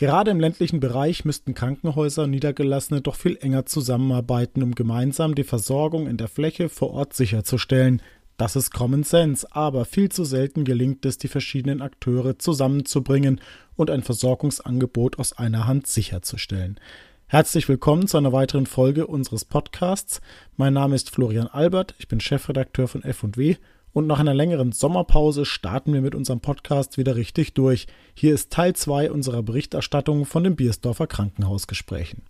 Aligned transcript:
Gerade 0.00 0.30
im 0.30 0.40
ländlichen 0.40 0.80
Bereich 0.80 1.26
müssten 1.26 1.52
Krankenhäuser 1.52 2.22
und 2.22 2.30
Niedergelassene 2.30 3.02
doch 3.02 3.16
viel 3.16 3.36
enger 3.38 3.66
zusammenarbeiten, 3.66 4.62
um 4.62 4.74
gemeinsam 4.74 5.34
die 5.34 5.44
Versorgung 5.44 6.06
in 6.06 6.16
der 6.16 6.28
Fläche 6.28 6.70
vor 6.70 6.92
Ort 6.92 7.12
sicherzustellen. 7.12 8.00
Das 8.38 8.56
ist 8.56 8.70
Common 8.70 9.02
Sense, 9.02 9.46
aber 9.50 9.84
viel 9.84 10.08
zu 10.08 10.24
selten 10.24 10.64
gelingt 10.64 11.04
es, 11.04 11.18
die 11.18 11.28
verschiedenen 11.28 11.82
Akteure 11.82 12.38
zusammenzubringen 12.38 13.42
und 13.76 13.90
ein 13.90 14.02
Versorgungsangebot 14.02 15.18
aus 15.18 15.34
einer 15.34 15.66
Hand 15.66 15.86
sicherzustellen. 15.86 16.80
Herzlich 17.26 17.68
willkommen 17.68 18.08
zu 18.08 18.16
einer 18.16 18.32
weiteren 18.32 18.64
Folge 18.64 19.06
unseres 19.06 19.44
Podcasts. 19.44 20.22
Mein 20.56 20.72
Name 20.72 20.94
ist 20.94 21.10
Florian 21.10 21.46
Albert, 21.46 21.94
ich 21.98 22.08
bin 22.08 22.20
Chefredakteur 22.20 22.88
von 22.88 23.02
F&W 23.02 23.56
und 23.92 24.06
nach 24.06 24.18
einer 24.18 24.34
längeren 24.34 24.72
Sommerpause 24.72 25.44
starten 25.44 25.92
wir 25.92 26.00
mit 26.00 26.14
unserem 26.14 26.40
Podcast 26.40 26.98
wieder 26.98 27.16
richtig 27.16 27.54
durch. 27.54 27.86
Hier 28.14 28.34
ist 28.34 28.52
Teil 28.52 28.74
2 28.74 29.10
unserer 29.10 29.42
Berichterstattung 29.42 30.24
von 30.24 30.44
den 30.44 30.56
Biersdorfer 30.56 31.06
Krankenhausgesprächen. 31.06 32.22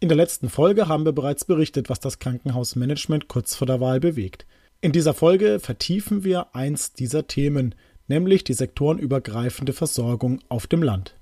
In 0.00 0.08
der 0.08 0.16
letzten 0.16 0.48
Folge 0.48 0.88
haben 0.88 1.04
wir 1.04 1.12
bereits 1.12 1.44
berichtet, 1.44 1.88
was 1.88 2.00
das 2.00 2.18
Krankenhausmanagement 2.18 3.28
kurz 3.28 3.54
vor 3.54 3.66
der 3.66 3.80
Wahl 3.80 4.00
bewegt. 4.00 4.46
In 4.80 4.92
dieser 4.92 5.14
Folge 5.14 5.60
vertiefen 5.60 6.24
wir 6.24 6.54
eins 6.54 6.92
dieser 6.92 7.26
Themen, 7.26 7.74
nämlich 8.06 8.44
die 8.44 8.52
sektorenübergreifende 8.52 9.72
Versorgung 9.72 10.40
auf 10.48 10.66
dem 10.66 10.82
Land. 10.82 11.16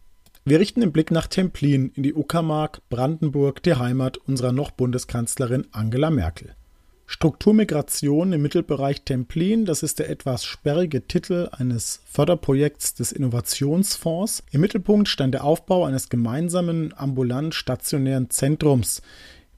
Wir 0.44 0.58
richten 0.58 0.80
den 0.80 0.90
Blick 0.90 1.12
nach 1.12 1.28
Templin 1.28 1.92
in 1.94 2.02
die 2.02 2.14
Uckermark, 2.14 2.82
Brandenburg, 2.88 3.62
die 3.62 3.76
Heimat 3.76 4.16
unserer 4.16 4.50
noch 4.50 4.72
Bundeskanzlerin 4.72 5.68
Angela 5.70 6.10
Merkel. 6.10 6.56
Strukturmigration 7.12 8.32
im 8.32 8.40
Mittelbereich 8.40 9.02
Templin, 9.02 9.66
das 9.66 9.82
ist 9.82 9.98
der 9.98 10.08
etwas 10.08 10.46
sperrige 10.46 11.06
Titel 11.06 11.50
eines 11.52 12.00
Förderprojekts 12.06 12.94
des 12.94 13.12
Innovationsfonds. 13.12 14.42
Im 14.50 14.62
Mittelpunkt 14.62 15.10
stand 15.10 15.34
der 15.34 15.44
Aufbau 15.44 15.84
eines 15.84 16.08
gemeinsamen 16.08 16.94
ambulant-stationären 16.96 18.30
Zentrums 18.30 19.02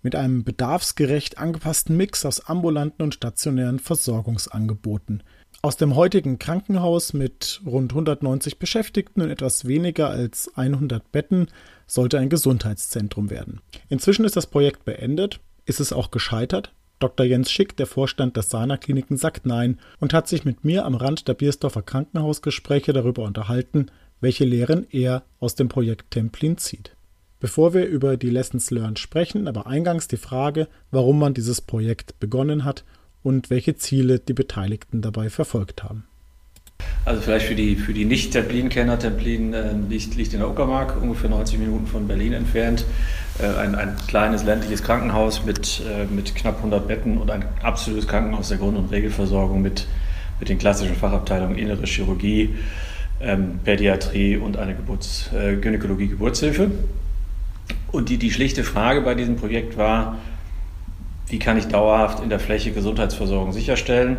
mit 0.03 0.17
einem 0.17 0.43
bedarfsgerecht 0.43 1.39
angepassten 1.39 1.97
Mix 1.97 2.27
aus 2.27 2.41
ambulanten 2.41 3.05
und 3.05 3.15
stationären 3.15 3.79
Versorgungsangeboten. 3.79 5.23
Aus 5.63 5.77
dem 5.77 5.95
heutigen 5.95 6.41
Krankenhaus 6.41 7.13
mit 7.13 7.63
rund 7.65 7.93
190 7.93 8.59
Beschäftigten 8.59 9.23
und 9.23 9.31
etwas 9.31 9.65
weniger 9.65 10.11
als 10.11 10.51
100 10.57 11.13
Betten 11.13 11.47
sollte 11.87 12.19
ein 12.19 12.31
Gesundheitszentrum 12.31 13.31
werden. 13.31 13.61
Inzwischen 13.89 14.25
ist 14.25 14.35
das 14.35 14.49
Projekt 14.49 14.85
beendet. 14.85 15.39
Ist 15.67 15.79
es 15.79 15.93
auch 15.93 16.11
gescheitert? 16.11 16.73
Dr. 16.99 17.27
Jens 17.27 17.51
Schick, 17.51 17.77
der 17.77 17.87
Vorstand 17.87 18.37
des 18.37 18.51
Sana 18.51 18.77
Kliniken, 18.77 19.17
sagt 19.17 19.47
Nein 19.47 19.79
und 20.01 20.15
hat 20.15 20.29
sich 20.29 20.45
mit 20.45 20.65
mir 20.65 20.85
am 20.85 20.95
Rand 20.95 21.29
der 21.29 21.35
Biersdorfer 21.35 21.83
Krankenhausgespräche 21.83 22.93
darüber 22.93 23.25
unterhalten, 23.25 23.87
welche 24.21 24.45
Lehren 24.45 24.87
er 24.91 25.25
aus 25.41 25.55
dem 25.55 25.69
Projekt 25.69 26.13
Templin 26.13 26.57
zieht. 26.57 26.97
Bevor 27.41 27.75
wir 27.75 27.85
über 27.87 28.17
die 28.17 28.31
Lessons 28.31 28.71
Learned 28.71 28.99
sprechen, 28.99 29.49
aber 29.49 29.67
eingangs 29.67 30.09
die 30.09 30.17
Frage, 30.17 30.69
warum 30.91 31.19
man 31.19 31.35
dieses 31.35 31.61
Projekt 31.61 32.19
begonnen 32.21 32.65
hat 32.65 32.85
und 33.23 33.51
welche 33.51 33.77
Ziele 33.77 34.19
die 34.19 34.33
Beteiligten 34.33 35.03
dabei 35.03 35.29
verfolgt 35.29 35.83
haben. 35.83 36.07
Also 37.05 37.21
vielleicht 37.21 37.47
für 37.47 37.55
die, 37.55 37.77
für 37.77 37.93
die 37.93 38.07
Nicht-Templin-Kenner, 38.07 38.99
Templin 38.99 39.53
äh, 39.53 39.73
liegt, 39.91 40.15
liegt 40.15 40.33
in 40.33 40.39
der 40.39 40.49
Uckermark, 40.49 41.01
ungefähr 41.01 41.29
90 41.29 41.59
Minuten 41.59 41.87
von 41.87 42.09
Berlin 42.09 42.33
entfernt. 42.33 42.87
Äh, 43.39 43.59
ein, 43.59 43.75
ein 43.75 43.95
kleines 44.09 44.43
ländliches 44.45 44.83
Krankenhaus 44.83 45.45
mit, 45.45 45.83
äh, 45.87 46.07
mit 46.07 46.35
knapp 46.35 46.57
100 46.59 46.89
Betten 46.89 47.19
und 47.19 47.31
ein 47.31 47.45
absolutes 47.63 48.09
Krankenhaus 48.09 48.49
der 48.49 48.57
Grund- 48.57 48.79
und 48.79 48.91
Regelversorgung 48.91 49.61
mit, 49.61 49.87
mit 50.41 50.49
den 50.49 50.59
klassischen 50.59 50.97
Fachabteilungen 50.97 51.59
Innere 51.59 51.85
Chirurgie, 51.85 52.55
ähm, 53.21 53.61
Pädiatrie 53.63 54.39
und 54.39 54.57
eine 54.57 54.75
Geburts-, 54.75 55.31
äh, 55.35 55.57
Gynäkologie-Geburtshilfe. 55.57 56.71
Und 57.93 58.09
die, 58.09 58.17
die 58.17 58.31
schlichte 58.31 58.65
Frage 58.65 59.03
bei 59.03 59.15
diesem 59.15 59.37
Projekt 59.37 59.77
war, 59.77 60.17
wie 61.29 61.39
kann 61.39 61.59
ich 61.59 61.67
dauerhaft 61.69 62.23
in 62.23 62.31
der 62.31 62.41
Fläche 62.41 62.73
Gesundheitsversorgung 62.73 63.53
sicherstellen 63.53 64.17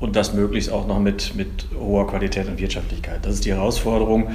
und 0.00 0.16
das 0.16 0.34
möglichst 0.34 0.70
auch 0.70 0.86
noch 0.86 0.98
mit, 0.98 1.34
mit 1.34 1.66
hoher 1.78 2.06
Qualität 2.06 2.48
und 2.48 2.58
Wirtschaftlichkeit. 2.58 3.20
Das 3.22 3.34
ist 3.34 3.44
die 3.44 3.52
Herausforderung. 3.52 4.28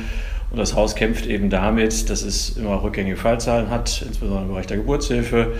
Und 0.51 0.57
das 0.57 0.75
Haus 0.75 0.95
kämpft 0.95 1.27
eben 1.27 1.49
damit, 1.49 2.09
dass 2.09 2.23
es 2.23 2.57
immer 2.57 2.81
rückgängige 2.81 3.17
Fallzahlen 3.17 3.69
hat, 3.69 4.03
insbesondere 4.05 4.43
im 4.43 4.49
Bereich 4.49 4.65
der 4.65 4.77
Geburtshilfe, 4.77 5.53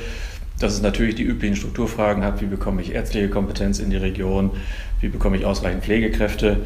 dass 0.60 0.74
es 0.74 0.82
natürlich 0.82 1.16
die 1.16 1.24
üblichen 1.24 1.56
Strukturfragen 1.56 2.24
hat, 2.24 2.42
wie 2.42 2.48
bekomme 2.48 2.82
ich 2.82 2.94
ärztliche 2.94 3.30
Kompetenz 3.30 3.80
in 3.80 3.92
die 3.92 3.98
Region, 3.98 4.52
wie 5.00 5.10
bekomme 5.10 5.38
ich 5.38 5.46
ausreichend 5.46 5.84
Pflegekräfte. 5.84 6.58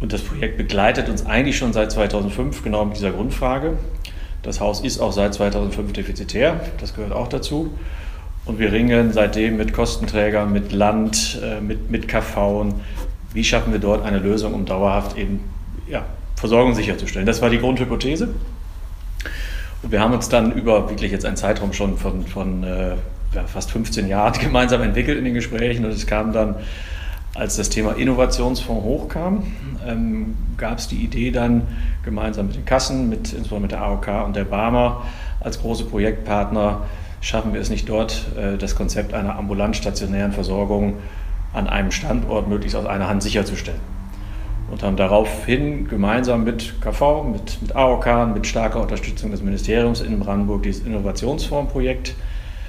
Und 0.00 0.12
das 0.12 0.22
Projekt 0.22 0.58
begleitet 0.58 1.08
uns 1.08 1.26
eigentlich 1.26 1.56
schon 1.56 1.72
seit 1.72 1.90
2005 1.90 2.62
genau 2.62 2.84
mit 2.84 2.96
dieser 2.96 3.10
Grundfrage. 3.10 3.78
Das 4.42 4.60
Haus 4.60 4.80
ist 4.80 5.00
auch 5.00 5.12
seit 5.12 5.34
2005 5.34 5.92
defizitär, 5.92 6.60
das 6.78 6.94
gehört 6.94 7.12
auch 7.12 7.28
dazu. 7.28 7.70
Und 8.46 8.60
wir 8.60 8.70
ringen 8.70 9.12
seitdem 9.12 9.56
mit 9.56 9.72
Kostenträgern, 9.72 10.52
mit 10.52 10.70
Land, 10.72 11.40
äh, 11.42 11.60
mit, 11.60 11.90
mit 11.90 12.06
KV. 12.06 12.66
Wie 13.32 13.44
schaffen 13.44 13.72
wir 13.72 13.80
dort 13.80 14.04
eine 14.04 14.20
Lösung, 14.20 14.54
um 14.54 14.64
dauerhaft 14.64 15.18
eben 15.18 15.40
ja, 15.88 16.04
Versorgung 16.36 16.74
sicherzustellen? 16.74 17.26
Das 17.26 17.42
war 17.42 17.50
die 17.50 17.58
Grundhypothese. 17.58 18.28
Und 19.82 19.92
wir 19.92 20.00
haben 20.00 20.14
uns 20.14 20.28
dann 20.28 20.52
über 20.52 20.88
wirklich 20.88 21.10
jetzt 21.10 21.24
einen 21.26 21.36
Zeitraum 21.36 21.72
schon 21.72 21.98
von, 21.98 22.24
von 22.24 22.62
äh, 22.62 22.94
ja, 23.34 23.42
fast 23.46 23.72
15 23.72 24.06
Jahren 24.06 24.32
gemeinsam 24.40 24.80
entwickelt 24.82 25.18
in 25.18 25.24
den 25.24 25.34
Gesprächen. 25.34 25.84
Und 25.84 25.90
es 25.90 26.06
kam 26.06 26.32
dann, 26.32 26.54
als 27.34 27.56
das 27.56 27.68
Thema 27.68 27.92
Innovationsfonds 27.96 28.84
hochkam, 28.84 29.42
ähm, 29.84 30.36
gab 30.56 30.78
es 30.78 30.86
die 30.86 30.96
Idee 30.96 31.32
dann 31.32 31.62
gemeinsam 32.04 32.46
mit 32.46 32.54
den 32.54 32.64
Kassen, 32.64 33.08
mit, 33.08 33.32
insbesondere 33.32 33.60
mit 33.62 33.72
der 33.72 33.82
AOK 33.82 34.24
und 34.24 34.36
der 34.36 34.44
Barmer 34.44 35.04
als 35.40 35.60
große 35.60 35.84
Projektpartner, 35.84 36.82
schaffen 37.20 37.52
wir 37.52 37.60
es 37.60 37.70
nicht 37.70 37.88
dort, 37.88 38.26
äh, 38.36 38.56
das 38.56 38.74
Konzept 38.76 39.14
einer 39.14 39.36
ambulant-stationären 39.36 40.32
Versorgung 40.32 40.98
an 41.52 41.68
einem 41.68 41.90
Standort 41.90 42.48
möglichst 42.48 42.76
aus 42.76 42.86
einer 42.86 43.08
Hand 43.08 43.22
sicherzustellen. 43.22 43.80
Und 44.70 44.82
haben 44.82 44.96
daraufhin 44.96 45.86
gemeinsam 45.88 46.42
mit 46.44 46.80
KV, 46.80 47.22
mit, 47.22 47.62
mit 47.62 47.76
AOK, 47.76 48.34
mit 48.34 48.46
starker 48.46 48.80
Unterstützung 48.80 49.30
des 49.30 49.40
Ministeriums 49.40 50.00
in 50.00 50.18
Brandenburg 50.18 50.64
dieses 50.64 50.84
Innovationsfondsprojekt 50.84 52.14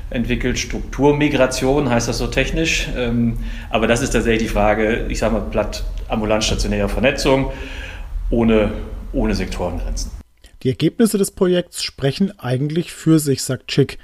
entwickelt. 0.09 0.59
Strukturmigration 0.59 1.89
heißt 1.89 2.07
das 2.07 2.19
so 2.19 2.27
technisch. 2.27 2.87
Ähm, 2.95 3.37
aber 3.69 3.87
das 3.87 4.01
ist 4.01 4.11
tatsächlich 4.11 4.43
die 4.43 4.53
Frage, 4.53 5.07
ich 5.09 5.19
sage 5.19 5.33
mal 5.33 5.41
platt, 5.41 5.83
ambulant-stationäre 6.07 6.87
Vernetzung 6.87 7.51
ohne, 8.29 8.71
ohne 9.11 9.35
Sektorengrenzen. 9.35 10.11
Die 10.63 10.69
Ergebnisse 10.69 11.17
des 11.17 11.31
Projekts 11.31 11.83
sprechen 11.83 12.37
eigentlich 12.39 12.91
für 12.91 13.19
sich, 13.19 13.43
sagt 13.43 13.71
Schick. 13.71 13.97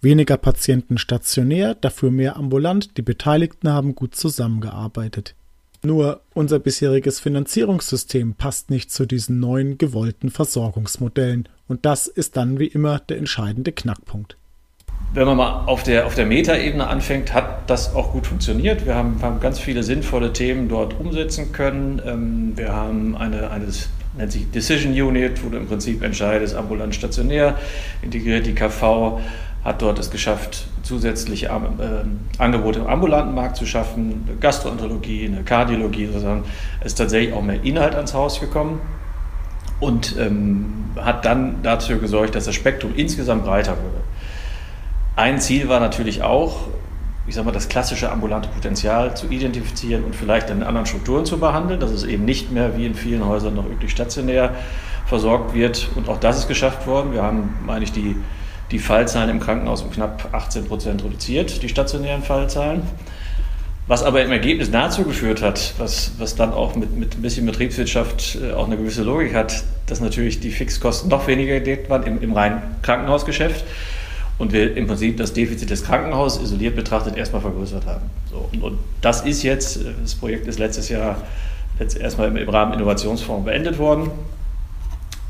Weniger 0.00 0.36
Patienten 0.36 0.96
stationär, 0.96 1.74
dafür 1.74 2.12
mehr 2.12 2.36
ambulant, 2.36 2.96
die 2.96 3.02
Beteiligten 3.02 3.68
haben 3.68 3.96
gut 3.96 4.14
zusammengearbeitet. 4.14 5.34
Nur 5.82 6.20
unser 6.34 6.60
bisheriges 6.60 7.18
Finanzierungssystem 7.18 8.34
passt 8.34 8.70
nicht 8.70 8.92
zu 8.92 9.06
diesen 9.06 9.40
neuen 9.40 9.76
gewollten 9.76 10.30
Versorgungsmodellen 10.30 11.48
und 11.66 11.84
das 11.84 12.06
ist 12.06 12.36
dann 12.36 12.60
wie 12.60 12.66
immer 12.66 13.00
der 13.00 13.18
entscheidende 13.18 13.72
Knackpunkt. 13.72 14.36
Wenn 15.14 15.26
man 15.26 15.36
mal 15.36 15.64
auf 15.66 15.82
der, 15.82 16.06
auf 16.06 16.14
der 16.14 16.26
Metaebene 16.26 16.86
anfängt, 16.86 17.32
hat 17.32 17.68
das 17.68 17.94
auch 17.94 18.12
gut 18.12 18.26
funktioniert. 18.26 18.86
Wir 18.86 18.94
haben, 18.94 19.20
haben 19.22 19.40
ganz 19.40 19.58
viele 19.58 19.82
sinnvolle 19.82 20.32
Themen 20.32 20.68
dort 20.68 20.98
umsetzen 20.98 21.52
können. 21.52 22.00
Ähm, 22.04 22.52
wir 22.56 22.72
haben 22.72 23.16
eine, 23.16 23.50
eine 23.50 23.66
nennt 24.16 24.32
sich 24.32 24.50
Decision 24.50 24.92
Unit, 24.92 25.42
wo 25.44 25.48
du 25.48 25.56
im 25.56 25.66
Prinzip 25.66 26.02
entscheidest, 26.02 26.54
ambulant, 26.54 26.94
stationär, 26.94 27.56
integriert 28.02 28.46
die 28.46 28.54
KV 28.54 29.20
hat 29.68 29.82
dort 29.82 29.98
es 29.98 30.10
geschafft, 30.10 30.66
zusätzliche 30.82 31.46
äh, 31.46 32.40
Angebote 32.42 32.78
im 32.78 32.86
ambulanten 32.86 33.34
Markt 33.34 33.56
zu 33.56 33.66
schaffen, 33.66 34.24
eine 34.26 34.36
Gastroenterologie, 34.38 35.26
eine 35.26 35.42
Kardiologie, 35.42 36.06
sozusagen. 36.06 36.44
Ist 36.82 36.96
tatsächlich 36.96 37.34
auch 37.34 37.42
mehr 37.42 37.62
Inhalt 37.62 37.94
ans 37.94 38.14
Haus 38.14 38.40
gekommen 38.40 38.80
und 39.78 40.16
ähm, 40.18 40.86
hat 40.96 41.26
dann 41.26 41.56
dazu 41.62 41.98
gesorgt, 41.98 42.34
dass 42.34 42.46
das 42.46 42.54
Spektrum 42.54 42.92
insgesamt 42.96 43.44
breiter 43.44 43.72
wurde. 43.72 44.00
Ein 45.16 45.38
Ziel 45.38 45.68
war 45.68 45.80
natürlich 45.80 46.22
auch, 46.22 46.68
ich 47.26 47.34
sage 47.34 47.44
mal, 47.44 47.52
das 47.52 47.68
klassische 47.68 48.10
ambulante 48.10 48.48
Potenzial 48.48 49.14
zu 49.18 49.26
identifizieren 49.28 50.02
und 50.04 50.16
vielleicht 50.16 50.48
in 50.48 50.62
anderen 50.62 50.86
Strukturen 50.86 51.26
zu 51.26 51.38
behandeln, 51.38 51.78
dass 51.78 51.90
es 51.90 52.04
eben 52.04 52.24
nicht 52.24 52.50
mehr 52.52 52.78
wie 52.78 52.86
in 52.86 52.94
vielen 52.94 53.26
Häusern 53.26 53.54
noch 53.54 53.66
üblich 53.66 53.90
stationär 53.90 54.54
versorgt 55.04 55.54
wird. 55.54 55.90
Und 55.94 56.08
auch 56.08 56.18
das 56.18 56.38
ist 56.38 56.48
geschafft 56.48 56.86
worden. 56.86 57.12
Wir 57.12 57.22
haben, 57.22 57.54
meine 57.66 57.84
ich, 57.84 57.92
die 57.92 58.16
die 58.70 58.78
Fallzahlen 58.78 59.30
im 59.30 59.40
Krankenhaus 59.40 59.82
um 59.82 59.90
knapp 59.90 60.28
18 60.32 60.66
Prozent 60.66 61.04
reduziert, 61.04 61.62
die 61.62 61.68
stationären 61.68 62.22
Fallzahlen. 62.22 62.82
Was 63.86 64.02
aber 64.02 64.22
im 64.22 64.30
Ergebnis 64.30 64.70
dazu 64.70 65.04
geführt 65.04 65.40
hat, 65.40 65.72
was, 65.78 66.12
was 66.18 66.36
dann 66.36 66.52
auch 66.52 66.74
mit, 66.76 66.94
mit 66.94 67.16
ein 67.16 67.22
bisschen 67.22 67.46
Betriebswirtschaft 67.46 68.36
äh, 68.42 68.52
auch 68.52 68.66
eine 68.66 68.76
gewisse 68.76 69.02
Logik 69.02 69.34
hat, 69.34 69.64
dass 69.86 70.00
natürlich 70.00 70.40
die 70.40 70.50
Fixkosten 70.50 71.08
noch 71.08 71.26
weniger 71.26 71.54
gedeckt 71.54 71.88
waren 71.88 72.02
im, 72.02 72.20
im 72.20 72.34
reinen 72.34 72.60
Krankenhausgeschäft 72.82 73.64
und 74.36 74.52
wir 74.52 74.76
im 74.76 74.86
Prinzip 74.86 75.16
das 75.16 75.32
Defizit 75.32 75.70
des 75.70 75.84
Krankenhauses 75.84 76.42
isoliert 76.42 76.76
betrachtet 76.76 77.16
erstmal 77.16 77.40
vergrößert 77.40 77.86
haben. 77.86 78.10
So, 78.30 78.48
und, 78.52 78.62
und, 78.62 78.78
das 79.00 79.22
ist 79.22 79.42
jetzt, 79.42 79.78
äh, 79.78 79.94
das 80.02 80.14
Projekt 80.14 80.46
ist 80.46 80.58
letztes 80.58 80.90
Jahr 80.90 81.22
jetzt 81.78 81.96
erstmal 81.96 82.28
im, 82.28 82.36
im 82.36 82.48
Rahmen 82.48 82.74
Innovationsfonds 82.74 83.46
beendet 83.46 83.78
worden. 83.78 84.10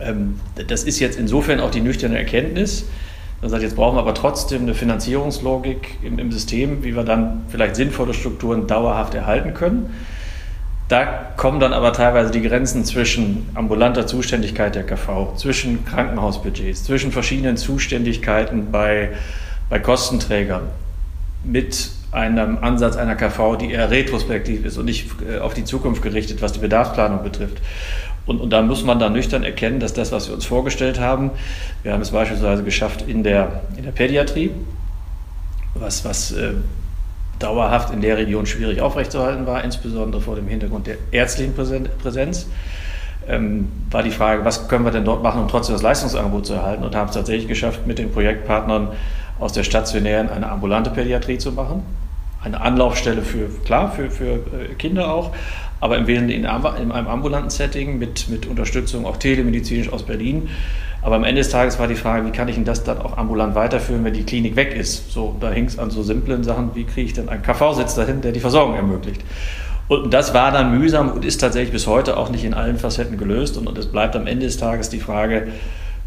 Ähm, 0.01 0.41
das 0.67 0.83
ist 0.83 0.99
jetzt 0.99 1.17
insofern 1.17 1.61
auch 1.61 1.71
die 1.71 1.81
nüchterne 1.81 2.19
Erkenntnis. 2.19 2.87
Man 3.41 3.51
sagt, 3.51 3.63
jetzt 3.63 3.77
brauchen 3.77 3.97
wir 3.97 4.01
aber 4.01 4.15
trotzdem 4.15 4.63
eine 4.63 4.75
Finanzierungslogik 4.75 5.99
im, 6.03 6.19
im 6.19 6.33
System, 6.33 6.83
wie 6.83 6.97
wir 6.97 7.05
dann 7.05 7.45
vielleicht 7.49 7.77
sinnvolle 7.77 8.13
Strukturen 8.13 8.67
dauerhaft 8.67 9.15
erhalten 9.15 9.55
können. 9.55 9.95
Da 10.89 11.05
kommen 11.37 11.61
dann 11.61 11.73
aber 11.73 11.93
teilweise 11.93 12.31
die 12.31 12.41
Grenzen 12.41 12.85
zwischen 12.85 13.47
ambulanter 13.55 14.07
Zuständigkeit 14.07 14.75
der 14.75 14.85
KV, 14.85 15.37
zwischen 15.37 15.85
Krankenhausbudgets, 15.85 16.85
zwischen 16.85 17.13
verschiedenen 17.13 17.59
Zuständigkeiten 17.59 18.73
bei, 18.73 19.11
bei 19.69 19.79
Kostenträgern 19.79 20.63
mit 21.45 21.91
einem 22.11 22.59
Ansatz 22.59 22.97
einer 22.97 23.17
KV, 23.17 23.57
die 23.57 23.71
eher 23.71 23.91
retrospektiv 23.91 24.65
ist 24.65 24.79
und 24.79 24.87
nicht 24.87 25.11
äh, 25.31 25.39
auf 25.39 25.53
die 25.53 25.65
Zukunft 25.65 26.03
gerichtet, 26.03 26.41
was 26.41 26.53
die 26.53 26.61
Bedarfsplanung 26.61 27.23
betrifft. 27.23 27.59
Und, 28.29 28.43
und 28.43 28.51
da 28.51 28.61
muss 28.61 28.85
man 28.85 28.99
dann 28.99 29.15
nüchtern 29.15 29.43
erkennen, 29.43 29.81
dass 29.81 29.95
das, 29.95 30.13
was 30.13 30.29
wir 30.29 30.35
uns 30.35 30.45
vorgestellt 30.45 31.01
haben, 31.01 31.31
wir 31.83 31.95
haben 31.95 32.03
es 32.03 32.11
beispielsweise 32.11 32.63
geschafft 32.63 33.05
in 33.09 33.23
der, 33.23 33.63
in 33.79 33.85
der 33.85 33.91
Pädiatrie, 33.91 34.51
was, 35.75 36.05
was 36.05 36.33
äh, 36.33 36.53
dauerhaft 37.39 37.91
in 37.91 38.03
der 38.03 38.19
Region 38.19 38.45
schwierig 38.45 38.83
aufrechtzuerhalten 38.83 39.47
war, 39.47 39.65
insbesondere 39.65 40.21
vor 40.21 40.37
dem 40.37 40.47
Hintergrund 40.47 40.87
der 40.87 40.97
ärztlichen 41.11 41.55
Präsenz. 41.55 42.47
Ähm, 43.27 43.69
war 43.91 44.03
die 44.03 44.11
Frage, 44.11 44.45
was 44.45 44.69
können 44.69 44.85
wir 44.85 44.93
denn 44.93 45.07
dort 45.07 45.23
machen, 45.23 45.41
um 45.41 45.49
trotzdem 45.49 45.75
das 45.75 45.83
Leistungsangebot 45.83 46.45
zu 46.45 46.53
erhalten 46.53 46.85
und 46.85 46.95
haben 46.95 47.09
es 47.09 47.15
tatsächlich 47.15 47.49
geschafft, 47.49 47.87
mit 47.87 47.99
den 47.99 48.13
Projektpartnern 48.13 48.89
aus 49.39 49.55
der 49.55 49.65
stationären 49.65 50.29
eine 50.29 50.51
ambulante 50.51 50.91
Pädiatrie 50.91 51.39
zu 51.39 51.53
machen. 51.53 51.83
Eine 52.49 52.61
Anlaufstelle 52.61 53.23
für, 53.23 53.49
klar, 53.65 53.93
für, 53.93 54.11
für 54.11 54.35
äh, 54.35 54.75
Kinder 54.79 55.13
auch, 55.13 55.33
aber 55.81 55.99
im 55.99 56.07
Wesentlichen 56.07 56.45
in 56.45 56.47
einem 56.47 57.07
ambulanten 57.07 57.51
Setting 57.51 57.99
mit, 57.99 58.29
mit 58.29 58.47
Unterstützung 58.47 59.07
auch 59.07 59.17
telemedizinisch 59.17 59.93
aus 59.93 60.03
Berlin. 60.03 60.49
Aber 61.03 61.17
am 61.17 61.25
Ende 61.25 61.41
des 61.41 61.51
Tages 61.51 61.79
war 61.79 61.87
die 61.87 61.95
Frage, 61.95 62.27
wie 62.27 62.33
kann 62.33 62.49
ich 62.49 62.57
denn 62.57 62.65
das 62.65 62.83
dann 62.83 62.99
auch 62.99 63.17
ambulant 63.17 63.55
weiterführen, 63.55 64.05
wenn 64.05 64.15
die 64.15 64.25
Klinik 64.25 64.57
weg 64.57 64.75
ist? 64.75 65.13
So, 65.13 65.37
da 65.41 65.51
hing 65.51 65.67
es 65.67 65.79
an 65.79 65.91
so 65.91 66.03
simplen 66.03 66.43
Sachen, 66.43 66.75
wie 66.75 66.85
kriege 66.85 67.07
ich 67.07 67.13
denn 67.13 67.29
einen 67.29 67.43
KV-Sitz 67.43 67.95
dahin, 67.95 68.21
der 68.21 68.33
die 68.33 68.41
Versorgung 68.41 68.75
ermöglicht? 68.75 69.23
Und 69.87 70.13
das 70.13 70.35
war 70.35 70.53
dann 70.53 70.77
mühsam 70.79 71.11
und 71.11 71.25
ist 71.25 71.39
tatsächlich 71.39 71.73
bis 71.73 71.87
heute 71.87 72.17
auch 72.17 72.31
nicht 72.31 72.45
in 72.45 72.53
allen 72.53 72.79
Facetten 72.79 73.17
gelöst. 73.17 73.57
Und, 73.57 73.79
es 73.79 73.87
bleibt 73.87 74.17
am 74.17 74.27
Ende 74.27 74.47
des 74.47 74.59
Tages 74.59 74.91
die 74.91 75.01
Frage, 75.01 75.49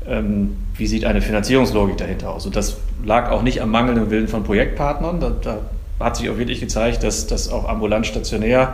ähm, 0.08 0.58
wie 0.76 0.88
sieht 0.88 1.06
eine 1.06 1.22
Finanzierungslogik 1.22 1.98
dahinter 1.98 2.32
aus? 2.32 2.46
Und 2.46 2.56
das 2.56 2.78
lag 3.04 3.32
auch 3.32 3.42
nicht 3.42 3.62
am 3.62 3.72
mangelnden 3.72 4.12
Willen 4.12 4.28
von 4.28 4.44
Projektpartnern. 4.44 5.20
Da, 5.20 5.30
da 5.30 5.60
hat 6.03 6.18
sich 6.18 6.30
auch 6.30 6.38
wirklich 6.38 6.59
gezeigt, 6.59 7.03
dass, 7.03 7.27
dass 7.27 7.50
auch 7.50 7.68
ambulant 7.68 8.06
stationär 8.06 8.74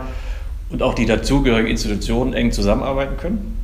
und 0.70 0.82
auch 0.82 0.94
die 0.94 1.06
dazugehörigen 1.06 1.70
Institutionen 1.70 2.32
eng 2.32 2.52
zusammenarbeiten 2.52 3.16
können. 3.16 3.56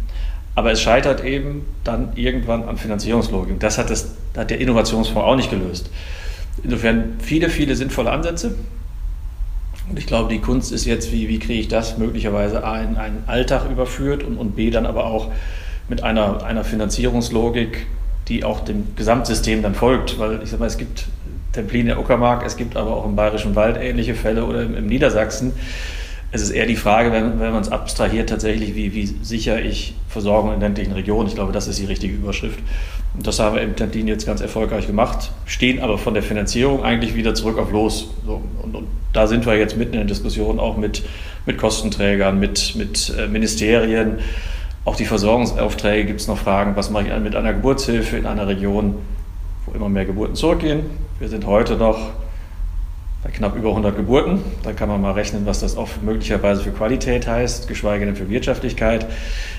Aber 0.54 0.70
es 0.70 0.80
scheitert 0.80 1.24
eben 1.24 1.64
dann 1.82 2.10
irgendwann 2.14 2.64
an 2.64 2.76
Finanzierungslogik. 2.76 3.58
Das 3.58 3.76
hat, 3.76 3.90
das 3.90 4.14
hat 4.36 4.50
der 4.50 4.60
Innovationsfonds 4.60 5.26
auch 5.26 5.36
nicht 5.36 5.50
gelöst. 5.50 5.90
Insofern 6.62 7.16
viele, 7.18 7.50
viele 7.50 7.74
sinnvolle 7.74 8.10
Ansätze. 8.10 8.54
Und 9.90 9.98
ich 9.98 10.06
glaube, 10.06 10.32
die 10.32 10.38
Kunst 10.40 10.72
ist 10.72 10.86
jetzt, 10.86 11.12
wie, 11.12 11.28
wie 11.28 11.38
kriege 11.38 11.60
ich 11.60 11.68
das 11.68 11.98
möglicherweise 11.98 12.64
A 12.64 12.80
in 12.80 12.96
einen 12.96 13.24
Alltag 13.26 13.68
überführt 13.70 14.22
und, 14.22 14.38
und 14.38 14.56
B 14.56 14.70
dann 14.70 14.86
aber 14.86 15.06
auch 15.06 15.30
mit 15.88 16.02
einer, 16.02 16.42
einer 16.44 16.64
Finanzierungslogik, 16.64 17.86
die 18.28 18.44
auch 18.44 18.60
dem 18.60 18.94
Gesamtsystem 18.96 19.60
dann 19.60 19.74
folgt. 19.74 20.18
Weil 20.18 20.40
ich 20.42 20.50
sage 20.50 20.60
mal, 20.60 20.66
es 20.66 20.78
gibt 20.78 21.06
Templin 21.54 21.86
der 21.86 21.98
Uckermark, 21.98 22.44
es 22.44 22.56
gibt 22.56 22.76
aber 22.76 22.94
auch 22.96 23.06
im 23.06 23.16
Bayerischen 23.16 23.54
Wald 23.54 23.78
ähnliche 23.80 24.14
Fälle 24.14 24.44
oder 24.44 24.62
im, 24.62 24.76
im 24.76 24.86
Niedersachsen 24.86 25.52
es 26.34 26.42
ist 26.42 26.50
eher 26.50 26.66
die 26.66 26.74
Frage, 26.74 27.12
wenn, 27.12 27.38
wenn 27.38 27.52
man 27.52 27.62
es 27.62 27.70
abstrahiert, 27.70 28.28
tatsächlich, 28.28 28.74
wie, 28.74 28.92
wie 28.92 29.06
sicher 29.22 29.62
ich 29.62 29.94
Versorgung 30.08 30.52
in 30.52 30.58
ländlichen 30.58 30.90
Regionen. 30.90 31.28
Ich 31.28 31.36
glaube, 31.36 31.52
das 31.52 31.68
ist 31.68 31.78
die 31.78 31.84
richtige 31.84 32.12
Überschrift. 32.12 32.58
Und 33.16 33.24
das 33.24 33.38
haben 33.38 33.54
wir 33.54 33.62
im 33.62 33.76
Tentin 33.76 34.08
jetzt 34.08 34.26
ganz 34.26 34.40
erfolgreich 34.40 34.88
gemacht, 34.88 35.30
stehen 35.46 35.80
aber 35.80 35.96
von 35.96 36.12
der 36.12 36.24
Finanzierung 36.24 36.82
eigentlich 36.82 37.14
wieder 37.14 37.36
zurück 37.36 37.56
auf 37.56 37.70
Los. 37.70 38.08
So, 38.26 38.42
und, 38.64 38.74
und, 38.74 38.88
da 39.12 39.28
sind 39.28 39.46
wir 39.46 39.56
jetzt 39.56 39.76
mitten 39.76 39.92
in 39.92 40.00
der 40.00 40.08
Diskussion 40.08 40.58
auch 40.58 40.76
mit, 40.76 41.04
mit 41.46 41.56
Kostenträgern, 41.56 42.40
mit, 42.40 42.74
mit 42.74 43.14
äh, 43.16 43.28
Ministerien. 43.28 44.18
Auch 44.84 44.96
die 44.96 45.04
Versorgungsaufträge 45.04 46.04
gibt 46.04 46.20
es 46.20 46.26
noch 46.26 46.38
Fragen, 46.38 46.74
was 46.74 46.90
mache 46.90 47.06
ich 47.06 47.22
mit 47.22 47.36
einer 47.36 47.52
Geburtshilfe 47.52 48.16
in 48.16 48.26
einer 48.26 48.48
Region, 48.48 48.96
immer 49.74 49.88
mehr 49.88 50.04
Geburten 50.04 50.34
zurückgehen. 50.34 50.84
Wir 51.18 51.28
sind 51.28 51.46
heute 51.46 51.76
noch 51.76 51.98
bei 53.22 53.30
knapp 53.30 53.56
über 53.56 53.70
100 53.70 53.96
Geburten. 53.96 54.40
Da 54.62 54.72
kann 54.72 54.88
man 54.88 55.00
mal 55.00 55.12
rechnen, 55.12 55.46
was 55.46 55.60
das 55.60 55.76
auch 55.76 55.88
möglicherweise 56.02 56.62
für 56.62 56.70
Qualität 56.70 57.26
heißt, 57.26 57.66
geschweige 57.66 58.06
denn 58.06 58.16
für 58.16 58.28
Wirtschaftlichkeit. 58.28 59.06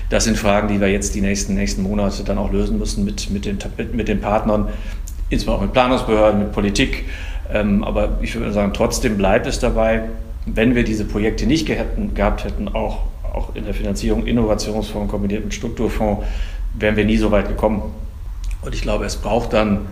Das 0.08 0.24
sind 0.24 0.38
Fragen, 0.38 0.68
die 0.68 0.80
wir 0.80 0.88
jetzt 0.88 1.14
die 1.14 1.20
nächsten, 1.20 1.54
nächsten 1.54 1.82
Monate 1.82 2.24
dann 2.24 2.38
auch 2.38 2.50
lösen 2.50 2.78
müssen 2.78 3.04
mit, 3.04 3.30
mit, 3.30 3.44
den, 3.44 3.58
mit 3.92 4.08
den 4.08 4.20
Partnern, 4.20 4.68
insbesondere 5.28 5.56
auch 5.56 5.62
mit 5.62 5.72
Planungsbehörden, 5.72 6.40
mit 6.40 6.52
Politik. 6.52 7.04
Ähm, 7.52 7.84
aber 7.84 8.18
ich 8.22 8.34
würde 8.34 8.52
sagen, 8.52 8.72
trotzdem 8.72 9.16
bleibt 9.18 9.46
es 9.46 9.58
dabei, 9.58 10.04
wenn 10.46 10.74
wir 10.74 10.84
diese 10.84 11.04
Projekte 11.04 11.46
nicht 11.46 11.66
gehabt 11.66 12.44
hätten, 12.44 12.68
auch, 12.68 13.00
auch 13.34 13.54
in 13.54 13.64
der 13.64 13.74
Finanzierung 13.74 14.26
Innovationsfonds 14.26 15.10
kombiniert 15.10 15.44
mit 15.44 15.52
Strukturfonds, 15.52 16.24
wären 16.78 16.96
wir 16.96 17.04
nie 17.04 17.16
so 17.16 17.32
weit 17.32 17.48
gekommen. 17.48 17.82
Und 18.62 18.74
ich 18.74 18.82
glaube, 18.82 19.04
es 19.04 19.16
braucht 19.16 19.52
dann 19.52 19.86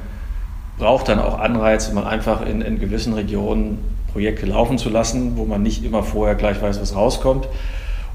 braucht 0.79 1.09
dann 1.09 1.19
auch 1.19 1.38
Anreize, 1.38 1.94
mal 1.94 2.06
einfach 2.06 2.44
in, 2.47 2.62
in 2.62 2.79
gewissen 2.79 3.15
Regionen 3.15 3.79
Projekte 4.12 4.47
laufen 4.47 4.79
zu 4.79 4.91
lassen, 4.91 5.37
wo 5.37 5.44
man 5.44 5.62
nicht 5.62 5.85
immer 5.85 6.03
vorher 6.03 6.35
gleich 6.35 6.62
weiß, 6.62 6.81
was 6.81 6.94
rauskommt 6.94 7.49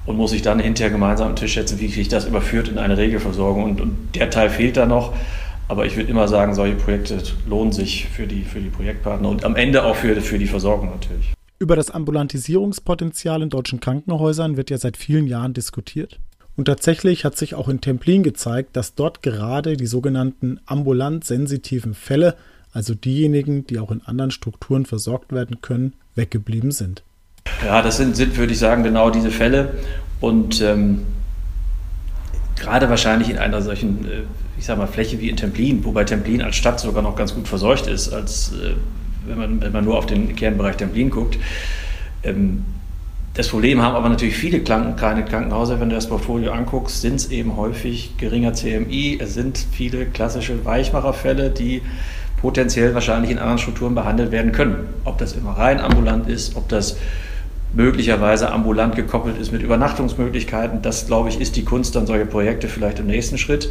und 0.05 0.17
muss 0.17 0.31
sich 0.31 0.41
dann 0.41 0.59
hinterher 0.59 0.91
gemeinsam 0.91 1.29
am 1.29 1.35
Tisch 1.35 1.55
setzen, 1.55 1.79
wie 1.79 1.87
kriege 1.87 2.01
ich 2.01 2.07
das 2.07 2.25
überführt 2.25 2.67
in 2.67 2.77
eine 2.77 2.97
Regelversorgung. 2.97 3.63
Und, 3.63 3.81
und 3.81 4.15
der 4.15 4.29
Teil 4.29 4.49
fehlt 4.49 4.77
da 4.77 4.85
noch. 4.85 5.13
Aber 5.67 5.85
ich 5.85 5.95
würde 5.95 6.09
immer 6.09 6.27
sagen, 6.27 6.55
solche 6.55 6.75
Projekte 6.75 7.21
lohnen 7.47 7.71
sich 7.71 8.07
für 8.07 8.25
die, 8.25 8.41
für 8.41 8.59
die 8.59 8.69
Projektpartner 8.69 9.29
und 9.29 9.45
am 9.45 9.55
Ende 9.55 9.83
auch 9.83 9.95
für, 9.95 10.19
für 10.19 10.39
die 10.39 10.47
Versorgung 10.47 10.89
natürlich. 10.89 11.33
Über 11.59 11.75
das 11.75 11.91
Ambulantisierungspotenzial 11.91 13.43
in 13.43 13.49
deutschen 13.49 13.79
Krankenhäusern 13.79 14.57
wird 14.57 14.71
ja 14.71 14.77
seit 14.77 14.97
vielen 14.97 15.27
Jahren 15.27 15.53
diskutiert. 15.53 16.19
Und 16.59 16.65
tatsächlich 16.65 17.23
hat 17.23 17.37
sich 17.37 17.55
auch 17.55 17.69
in 17.69 17.79
Templin 17.79 18.21
gezeigt, 18.21 18.75
dass 18.75 18.93
dort 18.93 19.23
gerade 19.23 19.77
die 19.77 19.85
sogenannten 19.85 20.59
ambulant 20.65 21.23
sensitiven 21.23 21.93
Fälle, 21.93 22.35
also 22.73 22.93
diejenigen, 22.93 23.65
die 23.65 23.79
auch 23.79 23.91
in 23.91 24.01
anderen 24.01 24.29
Strukturen 24.29 24.85
versorgt 24.85 25.31
werden 25.31 25.61
können, 25.61 25.93
weggeblieben 26.15 26.71
sind. 26.71 27.01
Ja, 27.65 27.81
das 27.81 27.95
sind, 27.95 28.17
sind 28.17 28.35
würde 28.35 28.51
ich 28.51 28.59
sagen, 28.59 28.83
genau 28.83 29.09
diese 29.09 29.31
Fälle. 29.31 29.75
Und 30.19 30.61
ähm, 30.61 31.03
gerade 32.57 32.89
wahrscheinlich 32.89 33.29
in 33.29 33.37
einer 33.37 33.61
solchen, 33.61 34.03
äh, 34.03 34.23
ich 34.57 34.65
sage 34.65 34.81
mal, 34.81 34.87
Fläche 34.87 35.17
wie 35.21 35.29
in 35.29 35.37
Templin, 35.37 35.85
wobei 35.85 36.03
Templin 36.03 36.41
als 36.41 36.57
Stadt 36.57 36.81
sogar 36.81 37.01
noch 37.01 37.15
ganz 37.15 37.33
gut 37.33 37.47
verseucht 37.47 37.87
ist, 37.87 38.11
als 38.11 38.51
äh, 38.51 38.73
wenn, 39.25 39.37
man, 39.37 39.61
wenn 39.61 39.71
man 39.71 39.85
nur 39.85 39.97
auf 39.97 40.07
den 40.07 40.35
Kernbereich 40.35 40.75
Templin 40.75 41.09
guckt. 41.09 41.37
Ähm, 42.21 42.65
das 43.39 43.47
Problem 43.47 43.81
haben 43.81 43.95
aber 43.95 44.09
natürlich 44.09 44.35
viele 44.35 44.59
kleine 44.59 44.95
Krankenhäuser, 44.97 45.79
wenn 45.79 45.87
du 45.87 45.95
das 45.95 46.09
Portfolio 46.09 46.51
anguckst, 46.51 46.99
sind 46.99 47.15
es 47.15 47.31
eben 47.31 47.55
häufig 47.55 48.17
geringer 48.17 48.51
CMI. 48.51 49.17
Es 49.21 49.33
sind 49.33 49.57
viele 49.71 50.07
klassische 50.07 50.65
Weichmacherfälle, 50.65 51.49
die 51.49 51.81
potenziell 52.41 52.93
wahrscheinlich 52.95 53.31
in 53.31 53.37
anderen 53.37 53.57
Strukturen 53.57 53.95
behandelt 53.95 54.33
werden 54.33 54.51
können. 54.51 54.89
Ob 55.05 55.19
das 55.19 55.31
immer 55.31 55.51
rein 55.51 55.79
ambulant 55.79 56.27
ist, 56.27 56.57
ob 56.57 56.67
das 56.67 56.97
möglicherweise 57.73 58.51
ambulant 58.51 58.97
gekoppelt 58.97 59.39
ist 59.39 59.53
mit 59.53 59.61
Übernachtungsmöglichkeiten. 59.61 60.81
Das, 60.81 61.07
glaube 61.07 61.29
ich, 61.29 61.39
ist 61.39 61.55
die 61.55 61.63
Kunst 61.63 61.95
dann 61.95 62.07
solche 62.07 62.25
Projekte 62.25 62.67
vielleicht 62.67 62.99
im 62.99 63.07
nächsten 63.07 63.37
Schritt. 63.37 63.69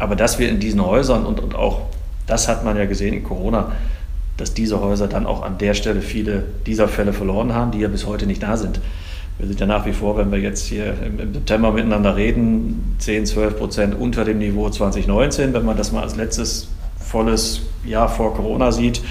Aber 0.00 0.16
dass 0.16 0.40
wir 0.40 0.48
in 0.48 0.58
diesen 0.58 0.84
Häusern 0.84 1.24
und, 1.24 1.38
und 1.38 1.54
auch 1.54 1.82
das 2.26 2.48
hat 2.48 2.64
man 2.64 2.76
ja 2.76 2.86
gesehen 2.86 3.14
in 3.14 3.22
Corona, 3.22 3.70
dass 4.38 4.54
diese 4.54 4.80
Häuser 4.80 5.06
dann 5.06 5.24
auch 5.24 5.44
an 5.44 5.58
der 5.58 5.74
Stelle 5.74 6.00
viele 6.02 6.42
dieser 6.66 6.88
Fälle 6.88 7.12
verloren 7.12 7.54
haben, 7.54 7.70
die 7.70 7.78
ja 7.78 7.86
bis 7.86 8.06
heute 8.06 8.26
nicht 8.26 8.42
da 8.42 8.56
sind. 8.56 8.80
Wir 9.38 9.48
sind 9.48 9.58
ja 9.58 9.66
nach 9.66 9.84
wie 9.84 9.92
vor, 9.92 10.16
wenn 10.16 10.30
wir 10.30 10.38
jetzt 10.38 10.66
hier 10.66 10.94
im, 11.04 11.32
September 11.32 11.72
miteinander 11.72 12.16
reden, 12.16 12.96
10, 12.98 13.26
12 13.26 13.58
Prozent 13.58 13.94
unter 13.94 14.24
dem 14.24 14.38
Niveau 14.38 14.70
2019, 14.70 15.52
wenn 15.52 15.64
man 15.64 15.76
das 15.76 15.90
mal 15.90 16.02
als 16.02 16.16
letztes 16.16 16.68
volles 16.98 17.62
Jahr 17.84 18.08
vor 18.08 18.34
Corona 18.34 18.70
sieht. 18.70 19.02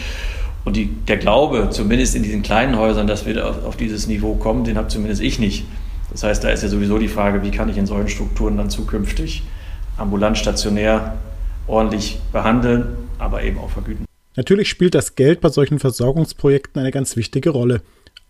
Und 0.66 0.78
die, 0.78 0.86
der 0.86 1.18
Glaube, 1.18 1.70
zumindest 1.72 2.16
in 2.16 2.24
diesen 2.24 2.42
kleinen 2.42 2.78
Häusern, 2.78 3.06
dass 3.06 3.26
wir 3.26 3.48
auf, 3.48 3.66
auf 3.66 3.76
dieses 3.76 4.08
Niveau 4.08 4.36
kommen, 4.36 4.64
den 4.64 4.78
habe 4.78 4.88
zumindest 4.88 5.22
ich 5.22 5.40
nicht. 5.40 5.66
Das 6.12 6.24
heißt, 6.24 6.44
da 6.44 6.50
ist 6.50 6.64
ja 6.64 6.70
sowieso 6.70 7.00
die 7.00 7.10
Frage, 7.10 7.44
wie 7.44 7.52
kann 7.52 7.68
ich 7.70 7.78
in 7.78 7.86
solchen 7.86 8.08
Strukturen 8.08 8.56
dann 8.56 8.70
zukünftig 8.70 9.44
ambulant, 9.98 10.38
stationär 10.38 11.18
ordentlich 11.68 12.20
behandeln, 12.32 12.86
aber 13.20 13.44
eben 13.44 13.58
auch 13.58 13.70
vergüten. 13.70 14.06
Natürlich 14.36 14.70
spielt 14.70 14.96
das 14.96 15.16
Geld 15.16 15.42
bei 15.42 15.50
solchen 15.50 15.80
Versorgungsprojekten 15.80 16.82
eine 16.82 16.92
ganz 16.92 17.16
wichtige 17.16 17.52
Rolle. 17.52 17.82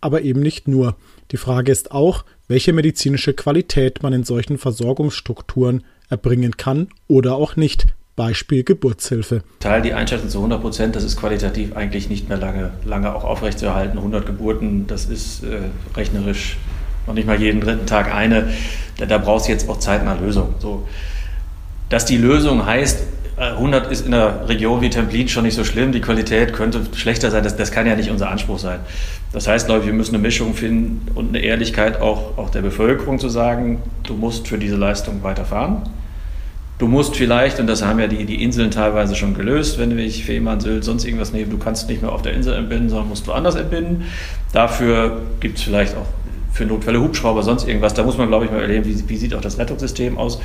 Aber 0.04 0.20
eben 0.20 0.40
nicht 0.40 0.68
nur. 0.68 0.96
Die 1.30 1.38
Frage 1.38 1.72
ist 1.72 1.90
auch, 1.90 2.26
welche 2.46 2.74
medizinische 2.74 3.32
Qualität 3.32 4.02
man 4.02 4.12
in 4.12 4.22
solchen 4.22 4.58
Versorgungsstrukturen 4.58 5.82
erbringen 6.10 6.58
kann 6.58 6.88
oder 7.08 7.36
auch 7.36 7.56
nicht. 7.56 7.86
Beispiel 8.14 8.64
Geburtshilfe. 8.64 9.42
Teil 9.60 9.80
die 9.80 9.94
Einschätzung 9.94 10.28
zu 10.28 10.38
100 10.40 10.60
Prozent, 10.60 10.94
das 10.94 11.04
ist 11.04 11.16
qualitativ 11.16 11.74
eigentlich 11.74 12.10
nicht 12.10 12.28
mehr 12.28 12.36
lange, 12.36 12.72
lange 12.84 13.14
auch 13.14 13.24
aufrechtzuerhalten. 13.24 13.96
100 13.96 14.26
Geburten, 14.26 14.86
das 14.86 15.06
ist 15.06 15.42
äh, 15.42 15.60
rechnerisch 15.96 16.58
noch 17.06 17.14
nicht 17.14 17.26
mal 17.26 17.40
jeden 17.40 17.62
dritten 17.62 17.86
Tag 17.86 18.14
eine. 18.14 18.50
Da, 18.98 19.06
da 19.06 19.16
brauchst 19.16 19.48
du 19.48 19.52
jetzt 19.52 19.70
auch 19.70 19.78
zeitnah 19.78 20.18
Lösung. 20.20 20.54
So 20.58 20.86
Dass 21.88 22.04
die 22.04 22.18
Lösung 22.18 22.66
heißt, 22.66 23.04
100 23.36 23.90
ist 23.90 24.06
in 24.06 24.12
der 24.12 24.48
Region 24.48 24.80
wie 24.80 24.90
Templin 24.90 25.28
schon 25.28 25.44
nicht 25.44 25.56
so 25.56 25.64
schlimm, 25.64 25.90
die 25.90 26.00
Qualität 26.00 26.52
könnte 26.52 26.82
schlechter 26.94 27.30
sein, 27.30 27.42
das, 27.42 27.56
das 27.56 27.72
kann 27.72 27.86
ja 27.86 27.96
nicht 27.96 28.10
unser 28.10 28.30
Anspruch 28.30 28.58
sein. 28.58 28.80
Das 29.32 29.48
heißt, 29.48 29.66
glaube 29.66 29.80
ich, 29.80 29.86
wir 29.86 29.92
müssen 29.92 30.14
eine 30.14 30.22
Mischung 30.22 30.54
finden 30.54 31.08
und 31.16 31.30
eine 31.30 31.40
Ehrlichkeit 31.40 32.00
auch, 32.00 32.38
auch 32.38 32.50
der 32.50 32.62
Bevölkerung 32.62 33.18
zu 33.18 33.28
sagen, 33.28 33.82
du 34.04 34.14
musst 34.14 34.46
für 34.46 34.58
diese 34.58 34.76
Leistung 34.76 35.22
weiterfahren. 35.24 35.82
Du 36.78 36.86
musst 36.86 37.16
vielleicht, 37.16 37.58
und 37.60 37.66
das 37.66 37.84
haben 37.84 37.98
ja 37.98 38.06
die, 38.06 38.24
die 38.24 38.42
Inseln 38.42 38.70
teilweise 38.70 39.16
schon 39.16 39.34
gelöst, 39.34 39.78
wenn 39.78 39.96
ich 39.98 40.24
Fehmarn, 40.24 40.60
Sylt, 40.60 40.84
sonst 40.84 41.04
irgendwas 41.04 41.32
nehmen, 41.32 41.50
du 41.50 41.58
kannst 41.58 41.88
nicht 41.88 42.02
mehr 42.02 42.12
auf 42.12 42.22
der 42.22 42.34
Insel 42.34 42.54
entbinden, 42.54 42.88
sondern 42.88 43.08
musst 43.08 43.26
woanders 43.26 43.54
entbinden. 43.54 44.04
Dafür 44.52 45.22
gibt 45.40 45.58
es 45.58 45.64
vielleicht 45.64 45.96
auch 45.96 46.06
für 46.52 46.64
Notfälle 46.64 47.00
Hubschrauber, 47.00 47.42
sonst 47.42 47.66
irgendwas. 47.66 47.94
Da 47.94 48.04
muss 48.04 48.16
man, 48.16 48.28
glaube 48.28 48.44
ich, 48.44 48.50
mal 48.50 48.60
erleben, 48.60 48.84
wie, 48.84 49.08
wie 49.08 49.16
sieht 49.16 49.34
auch 49.34 49.40
das 49.40 49.58
Rettungssystem 49.58 50.16
aus. 50.16 50.40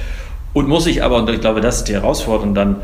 Und 0.53 0.67
muss 0.67 0.85
sich 0.85 1.03
aber, 1.03 1.17
und 1.17 1.29
ich 1.29 1.41
glaube, 1.41 1.61
das 1.61 1.77
ist 1.77 1.85
die 1.85 1.93
Herausforderung, 1.93 2.55
dann 2.55 2.77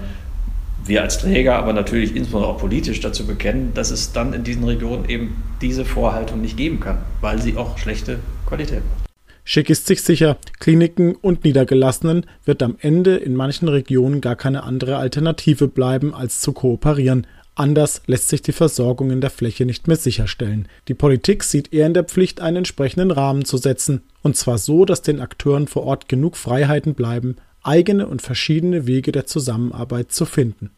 wir 0.86 1.02
als 1.02 1.18
Träger, 1.18 1.56
aber 1.56 1.74
natürlich 1.74 2.16
insbesondere 2.16 2.52
auch 2.52 2.60
politisch 2.60 3.00
dazu 3.00 3.26
bekennen, 3.26 3.72
dass 3.74 3.92
es 3.92 4.12
dann 4.12 4.34
in 4.34 4.44
diesen 4.44 4.64
Regionen 4.64 5.10
eben 5.10 5.44
diese 5.62 5.84
Vorhaltung 5.84 6.42
nicht 6.42 6.58
geben 6.58 6.80
kann, 6.80 7.00
weil 7.22 7.42
sie 7.42 7.58
auch 7.58 7.78
schlechte 7.78 8.20
Qualität 8.46 8.82
macht. 8.88 9.10
Schick 9.44 9.70
ist 9.70 9.86
sich 9.86 10.02
sicher, 10.02 10.38
Kliniken 10.60 11.16
und 11.16 11.44
Niedergelassenen 11.44 12.26
wird 12.46 12.64
am 12.64 12.78
Ende 12.80 13.16
in 13.16 13.36
manchen 13.36 13.68
Regionen 13.68 14.20
gar 14.22 14.36
keine 14.36 14.64
andere 14.64 14.98
Alternative 14.98 15.68
bleiben, 15.68 16.16
als 16.16 16.42
zu 16.42 16.52
kooperieren. 16.52 17.28
Anders 17.54 18.02
lässt 18.08 18.30
sich 18.30 18.42
die 18.42 18.52
Versorgung 18.52 19.12
in 19.12 19.22
der 19.22 19.30
Fläche 19.30 19.66
nicht 19.66 19.88
mehr 19.88 19.98
sicherstellen. 19.98 20.68
Die 20.88 20.96
Politik 20.96 21.44
sieht 21.44 21.74
eher 21.74 21.86
in 21.86 21.94
der 21.94 22.04
Pflicht, 22.04 22.42
einen 22.42 22.58
entsprechenden 22.58 23.12
Rahmen 23.12 23.46
zu 23.46 23.58
setzen, 23.58 24.02
und 24.24 24.36
zwar 24.36 24.58
so, 24.58 24.84
dass 24.84 25.04
den 25.04 25.22
Akteuren 25.22 25.68
vor 25.68 25.84
Ort 25.84 26.10
genug 26.10 26.38
Freiheiten 26.38 26.96
bleiben, 26.96 27.38
eigene 27.66 28.08
und 28.08 28.22
verschiedene 28.22 28.88
Wege 28.88 29.12
der 29.12 29.26
Zusammenarbeit 29.26 30.12
zu 30.12 30.26
finden. 30.26 30.70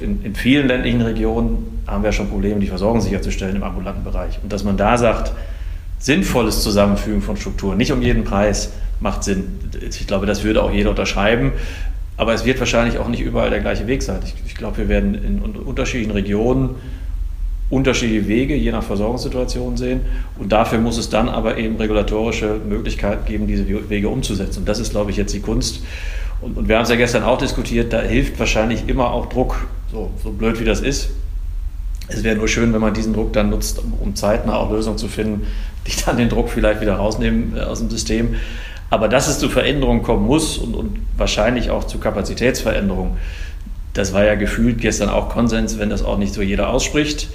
In, 0.00 0.22
in, 0.22 0.34
vielen 0.34 0.68
ländlichen 0.68 1.00
Regionen 1.00 1.82
haben 1.86 2.04
wir 2.04 2.12
schon 2.12 2.28
Probleme, 2.28 2.60
die 2.60 2.66
Versorgung 2.66 3.00
sicherzustellen 3.00 3.56
im 3.56 3.62
ambulanten 3.62 4.04
Bereich. 4.04 4.38
Und 4.42 4.52
dass 4.52 4.62
man 4.62 4.76
da 4.76 4.98
sagt, 4.98 5.32
sinnvolles 5.98 6.62
Zusammenfügen 6.62 7.22
von 7.22 7.36
Strukturen, 7.36 7.78
nicht 7.78 7.92
um 7.92 8.02
jeden 8.02 8.24
Preis, 8.24 8.72
macht 9.00 9.24
Sinn. 9.24 9.58
Ich 9.80 10.06
glaube, 10.06 10.26
das 10.26 10.44
würde 10.44 10.62
auch 10.62 10.70
jeder 10.70 10.90
unterschreiben. 10.90 11.52
Aber 12.18 12.34
es 12.34 12.44
wird 12.44 12.58
wahrscheinlich 12.58 12.98
auch 12.98 13.08
nicht 13.08 13.20
überall 13.20 13.48
der 13.48 13.60
gleiche 13.60 13.86
Weg 13.86 14.02
sein. 14.02 14.20
Ich, 14.24 14.34
ich 14.46 14.54
glaube, 14.54 14.76
wir 14.76 14.88
werden 14.88 15.14
in 15.14 15.40
unterschiedlichen 15.40 16.12
Regionen 16.12 16.74
unterschiedliche 17.70 18.26
Wege 18.26 18.56
je 18.56 18.72
nach 18.72 18.82
Versorgungssituation 18.82 19.76
sehen. 19.76 20.00
Und 20.38 20.50
dafür 20.52 20.78
muss 20.80 20.98
es 20.98 21.08
dann 21.08 21.28
aber 21.28 21.56
eben 21.56 21.76
regulatorische 21.76 22.60
Möglichkeiten 22.68 23.24
geben, 23.24 23.46
diese 23.46 23.66
Wege 23.88 24.08
umzusetzen. 24.08 24.60
Und 24.60 24.68
das 24.68 24.80
ist, 24.80 24.90
glaube 24.90 25.12
ich, 25.12 25.16
jetzt 25.16 25.32
die 25.32 25.40
Kunst. 25.40 25.82
Und, 26.40 26.56
und 26.56 26.68
wir 26.68 26.76
haben 26.76 26.84
es 26.84 26.90
ja 26.90 26.96
gestern 26.96 27.22
auch 27.22 27.38
diskutiert, 27.38 27.92
da 27.92 28.00
hilft 28.00 28.38
wahrscheinlich 28.38 28.88
immer 28.88 29.10
auch 29.10 29.26
Druck, 29.26 29.66
so, 29.92 30.10
so 30.22 30.30
blöd 30.30 30.58
wie 30.60 30.64
das 30.64 30.80
ist. 30.80 31.10
Es 32.08 32.24
wäre 32.24 32.36
nur 32.36 32.48
schön, 32.48 32.72
wenn 32.72 32.80
man 32.80 32.94
diesen 32.94 33.12
Druck 33.12 33.32
dann 33.32 33.50
nutzt, 33.50 33.78
um, 33.78 33.92
um 34.00 34.16
zeitnah 34.16 34.56
auch 34.56 34.70
Lösungen 34.70 34.98
zu 34.98 35.08
finden, 35.08 35.46
die 35.86 35.92
dann 36.04 36.16
den 36.16 36.28
Druck 36.28 36.48
vielleicht 36.48 36.80
wieder 36.80 36.96
rausnehmen 36.96 37.56
äh, 37.56 37.60
aus 37.60 37.78
dem 37.78 37.90
System. 37.90 38.34
Aber 38.88 39.08
dass 39.08 39.28
es 39.28 39.38
zu 39.38 39.48
Veränderungen 39.48 40.02
kommen 40.02 40.26
muss 40.26 40.58
und, 40.58 40.74
und 40.74 40.98
wahrscheinlich 41.16 41.70
auch 41.70 41.84
zu 41.84 41.98
Kapazitätsveränderungen, 41.98 43.16
das 43.94 44.12
war 44.12 44.24
ja 44.24 44.34
gefühlt 44.34 44.80
gestern 44.80 45.08
auch 45.08 45.28
Konsens, 45.28 45.78
wenn 45.78 45.90
das 45.90 46.04
auch 46.04 46.18
nicht 46.18 46.34
so 46.34 46.42
jeder 46.42 46.70
ausspricht. 46.70 47.28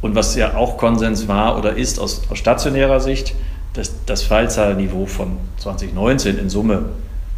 Und 0.00 0.14
was 0.14 0.34
ja 0.36 0.56
auch 0.56 0.76
Konsens 0.76 1.28
war 1.28 1.58
oder 1.58 1.76
ist 1.76 1.98
aus, 1.98 2.22
aus 2.28 2.38
stationärer 2.38 3.00
Sicht, 3.00 3.34
dass 3.74 3.92
das 4.06 4.22
Fallzahlniveau 4.22 5.06
von 5.06 5.38
2019 5.58 6.38
in 6.38 6.50
Summe 6.50 6.86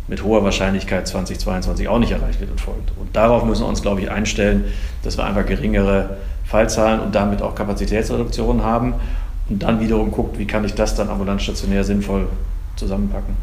mit 0.09 0.23
hoher 0.23 0.45
Wahrscheinlichkeit 0.45 1.09
2022 1.09 1.89
auch 1.89 1.99
nicht 1.99 2.13
erreicht 2.13 2.41
wird 2.41 2.51
und 2.51 2.61
folgt. 2.61 2.93
Und 2.99 3.15
darauf 3.15 3.45
müssen 3.45 3.63
wir 3.63 3.69
uns, 3.69 3.83
glaube 3.83 4.01
ich, 4.01 4.11
einstellen, 4.11 4.65
dass 5.03 5.17
wir 5.19 5.25
einfach 5.25 5.47
geringere 5.47 6.17
Fallzahlen 6.45 7.01
und 7.01 7.15
damit 7.15 7.43
auch 7.43 7.55
Kapazitätsreduktionen 7.55 8.63
haben 8.63 8.95
und 9.49 9.63
dann 9.63 9.81
wiederum 9.81 10.11
guckt, 10.11 10.39
wie 10.39 10.47
kann 10.47 10.65
ich 10.65 10.75
das 10.75 10.95
dann 10.95 11.09
ambulant 11.09 11.43
stationär 11.43 11.85
sinnvoll 11.85 12.29
zusammenpacken. 12.77 13.35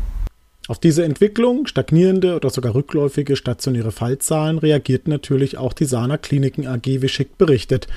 Auf 0.70 0.80
diese 0.80 1.04
Entwicklung, 1.04 1.68
stagnierende 1.68 2.38
oder 2.38 2.50
sogar 2.50 2.74
rückläufige 2.74 3.36
stationäre 3.36 3.92
Fallzahlen, 3.92 4.58
reagiert 4.58 5.10
natürlich 5.10 5.58
auch 5.58 5.74
die 5.74 5.84
Sana 5.84 6.18
Kliniken 6.18 6.68
AG, 6.68 6.86
wie 6.86 7.10
Schick 7.10 7.38
berichtet. 7.38 7.88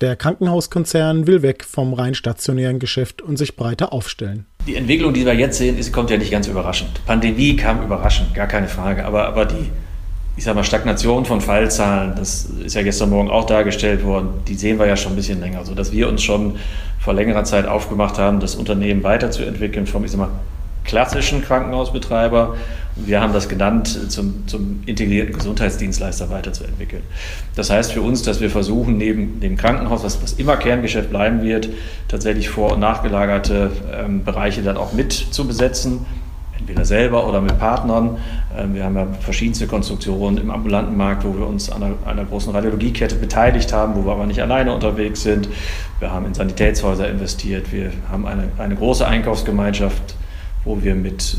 Der 0.00 0.16
Krankenhauskonzern 0.16 1.26
will 1.26 1.42
weg 1.42 1.64
vom 1.64 1.92
rein 1.92 2.14
stationären 2.14 2.78
Geschäft 2.78 3.20
und 3.20 3.36
sich 3.36 3.56
breiter 3.56 3.92
aufstellen. 3.92 4.46
Die 4.68 4.76
Entwicklung, 4.76 5.14
die 5.14 5.24
wir 5.24 5.34
jetzt 5.34 5.56
sehen, 5.56 5.78
ist, 5.78 5.94
kommt 5.94 6.10
ja 6.10 6.18
nicht 6.18 6.30
ganz 6.30 6.46
überraschend. 6.46 7.04
Pandemie 7.06 7.56
kam 7.56 7.82
überraschend, 7.82 8.34
gar 8.34 8.46
keine 8.46 8.68
Frage. 8.68 9.06
Aber, 9.06 9.26
aber 9.26 9.46
die, 9.46 9.70
ich 10.36 10.44
sag 10.44 10.54
mal, 10.54 10.62
Stagnation 10.62 11.24
von 11.24 11.40
Fallzahlen, 11.40 12.12
das 12.16 12.44
ist 12.44 12.74
ja 12.74 12.82
gestern 12.82 13.08
Morgen 13.08 13.30
auch 13.30 13.46
dargestellt 13.46 14.04
worden, 14.04 14.28
die 14.46 14.54
sehen 14.54 14.78
wir 14.78 14.86
ja 14.86 14.94
schon 14.94 15.12
ein 15.12 15.16
bisschen 15.16 15.40
länger. 15.40 15.64
Sodass 15.64 15.90
wir 15.90 16.06
uns 16.06 16.22
schon 16.22 16.56
vor 17.00 17.14
längerer 17.14 17.44
Zeit 17.44 17.66
aufgemacht 17.66 18.18
haben, 18.18 18.40
das 18.40 18.56
Unternehmen 18.56 19.02
weiterzuentwickeln 19.04 19.86
vom, 19.86 20.04
ich 20.04 20.10
sag 20.10 20.18
mal, 20.18 20.30
klassischen 20.84 21.42
Krankenhausbetreiber. 21.42 22.56
Wir 23.04 23.20
haben 23.20 23.32
das 23.32 23.48
genannt, 23.48 24.10
zum, 24.10 24.46
zum 24.46 24.82
integrierten 24.86 25.34
Gesundheitsdienstleister 25.34 26.30
weiterzuentwickeln. 26.30 27.02
Das 27.54 27.70
heißt 27.70 27.92
für 27.92 28.02
uns, 28.02 28.22
dass 28.22 28.40
wir 28.40 28.50
versuchen, 28.50 28.98
neben 28.98 29.40
dem 29.40 29.56
Krankenhaus, 29.56 30.04
was, 30.04 30.22
was 30.22 30.32
immer 30.34 30.56
Kerngeschäft 30.56 31.10
bleiben 31.10 31.42
wird, 31.42 31.68
tatsächlich 32.08 32.48
vor- 32.48 32.74
und 32.74 32.80
nachgelagerte 32.80 33.70
ähm, 33.92 34.24
Bereiche 34.24 34.62
dann 34.62 34.76
auch 34.76 34.92
mit 34.92 35.12
zu 35.12 35.46
besetzen 35.46 36.06
entweder 36.58 36.84
selber 36.84 37.26
oder 37.26 37.40
mit 37.40 37.58
Partnern. 37.58 38.18
Ähm, 38.56 38.74
wir 38.74 38.84
haben 38.84 38.96
ja 38.96 39.06
verschiedenste 39.20 39.66
Konstruktionen 39.66 40.38
im 40.38 40.50
ambulanten 40.50 40.96
Markt, 40.96 41.24
wo 41.24 41.34
wir 41.36 41.46
uns 41.46 41.70
an 41.70 41.82
einer, 41.82 41.94
einer, 42.04 42.24
großen 42.24 42.52
Radiologiekette 42.52 43.14
beteiligt 43.14 43.72
haben, 43.72 43.94
wo 43.94 44.04
wir 44.04 44.12
aber 44.12 44.26
nicht 44.26 44.42
alleine 44.42 44.74
unterwegs 44.74 45.22
sind. 45.22 45.48
Wir 46.00 46.10
haben 46.10 46.26
in 46.26 46.34
Sanitätshäuser 46.34 47.08
investiert. 47.08 47.72
Wir 47.72 47.92
haben 48.10 48.26
eine, 48.26 48.48
eine 48.58 48.74
große 48.74 49.06
Einkaufsgemeinschaft 49.06 50.16
wo 50.64 50.82
wir 50.82 50.94
mit 50.94 51.38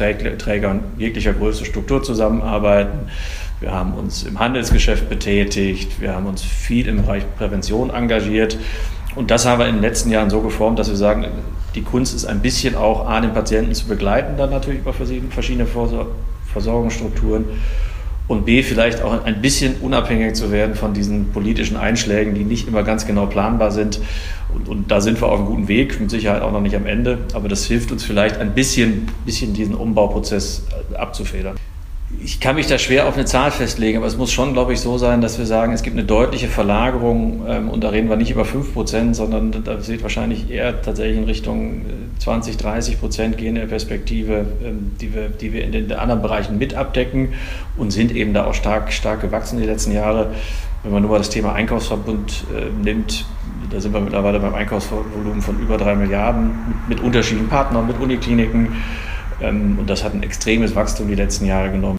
ähm, 0.00 0.38
Trägern 0.38 0.80
jeglicher 0.98 1.32
Größe 1.32 1.64
Struktur 1.64 2.02
zusammenarbeiten. 2.02 3.08
Wir 3.60 3.72
haben 3.72 3.94
uns 3.94 4.22
im 4.22 4.38
Handelsgeschäft 4.38 5.08
betätigt, 5.08 6.00
wir 6.00 6.14
haben 6.14 6.26
uns 6.26 6.42
viel 6.42 6.86
im 6.86 7.02
Bereich 7.02 7.24
Prävention 7.36 7.90
engagiert. 7.90 8.56
Und 9.16 9.30
das 9.30 9.46
haben 9.46 9.58
wir 9.58 9.66
in 9.66 9.76
den 9.76 9.82
letzten 9.82 10.10
Jahren 10.10 10.30
so 10.30 10.40
geformt, 10.40 10.78
dass 10.78 10.88
wir 10.88 10.96
sagen, 10.96 11.26
die 11.74 11.82
Kunst 11.82 12.14
ist 12.14 12.24
ein 12.24 12.40
bisschen 12.40 12.76
auch 12.76 13.08
A, 13.08 13.20
den 13.20 13.32
Patienten 13.32 13.74
zu 13.74 13.86
begleiten, 13.86 14.36
dann 14.36 14.50
natürlich 14.50 14.80
über 14.80 14.92
verschiedene 14.92 15.66
Versorgungsstrukturen 16.52 17.44
und 18.28 18.44
B, 18.44 18.62
vielleicht 18.62 19.02
auch 19.02 19.24
ein 19.24 19.40
bisschen 19.40 19.76
unabhängig 19.80 20.34
zu 20.34 20.52
werden 20.52 20.74
von 20.74 20.92
diesen 20.92 21.32
politischen 21.32 21.78
Einschlägen, 21.78 22.34
die 22.34 22.44
nicht 22.44 22.68
immer 22.68 22.82
ganz 22.82 23.06
genau 23.06 23.26
planbar 23.26 23.70
sind. 23.70 24.00
Und, 24.54 24.68
und, 24.68 24.90
da 24.90 25.00
sind 25.00 25.20
wir 25.20 25.28
auf 25.28 25.38
einem 25.38 25.48
guten 25.48 25.68
Weg, 25.68 26.00
mit 26.00 26.10
Sicherheit 26.10 26.42
auch 26.42 26.52
noch 26.52 26.60
nicht 26.60 26.74
am 26.74 26.86
Ende, 26.86 27.18
aber 27.34 27.48
das 27.48 27.66
hilft 27.66 27.92
uns 27.92 28.02
vielleicht 28.02 28.38
ein 28.38 28.54
bisschen, 28.54 29.08
bisschen 29.26 29.52
diesen 29.52 29.74
Umbauprozess 29.74 30.66
abzufedern. 30.94 31.56
Ich 32.24 32.40
kann 32.40 32.54
mich 32.56 32.66
da 32.66 32.78
schwer 32.78 33.06
auf 33.06 33.16
eine 33.16 33.26
Zahl 33.26 33.50
festlegen, 33.50 33.98
aber 33.98 34.06
es 34.06 34.16
muss 34.16 34.32
schon, 34.32 34.54
glaube 34.54 34.72
ich, 34.72 34.80
so 34.80 34.96
sein, 34.96 35.20
dass 35.20 35.38
wir 35.38 35.44
sagen, 35.44 35.74
es 35.74 35.82
gibt 35.82 35.94
eine 35.94 36.06
deutliche 36.06 36.48
Verlagerung 36.48 37.44
ähm, 37.46 37.68
und 37.68 37.84
da 37.84 37.90
reden 37.90 38.08
wir 38.08 38.16
nicht 38.16 38.30
über 38.30 38.46
5 38.46 38.72
Prozent, 38.72 39.14
sondern 39.14 39.52
da 39.62 39.86
wird 39.86 40.02
wahrscheinlich 40.02 40.50
eher 40.50 40.80
tatsächlich 40.80 41.18
in 41.18 41.24
Richtung 41.24 41.82
20, 42.18 42.54
äh, 42.54 42.56
30 42.56 42.98
Prozent 42.98 43.36
gehen 43.36 43.56
der 43.56 43.66
Perspektive, 43.66 44.46
ähm, 44.64 44.92
die, 44.98 45.14
wir, 45.14 45.28
die 45.28 45.52
wir 45.52 45.62
in 45.62 45.72
den 45.72 45.92
anderen 45.92 46.22
Bereichen 46.22 46.56
mit 46.56 46.72
abdecken 46.72 47.34
und 47.76 47.90
sind 47.90 48.10
eben 48.14 48.32
da 48.32 48.46
auch 48.46 48.54
stark, 48.54 48.90
stark 48.90 49.20
gewachsen 49.20 49.60
die 49.60 49.66
letzten 49.66 49.92
Jahre. 49.92 50.30
Wenn 50.82 50.92
man 50.92 51.02
nur 51.02 51.10
mal 51.10 51.18
das 51.18 51.28
Thema 51.28 51.52
Einkaufsverbund 51.52 52.44
äh, 52.56 52.70
nimmt, 52.82 53.26
da 53.70 53.80
sind 53.80 53.92
wir 53.92 54.00
mittlerweile 54.00 54.40
beim 54.40 54.54
Einkaufsvolumen 54.54 55.42
von 55.42 55.60
über 55.60 55.76
3 55.76 55.96
Milliarden 55.96 56.52
mit 56.88 57.00
unterschiedlichen 57.00 57.48
Partnern, 57.48 57.86
mit 57.86 57.98
Unikliniken. 57.98 58.76
Ähm, 59.40 59.78
und 59.78 59.88
das 59.88 60.04
hat 60.04 60.14
ein 60.14 60.22
extremes 60.22 60.74
Wachstum 60.74 61.08
die 61.08 61.14
letzten 61.14 61.46
Jahre 61.46 61.70
genommen. 61.70 61.98